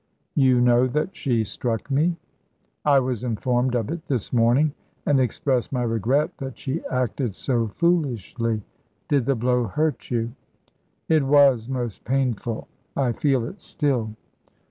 [0.33, 2.17] "You know that she struck me?"
[2.83, 4.73] "I was informed of it this morning,
[5.05, 8.63] and express my regret that she acted so foolishly.
[9.07, 10.31] Did the blow hurt you?"
[11.07, 12.67] "It was most painful.
[12.97, 14.09] I feel it still."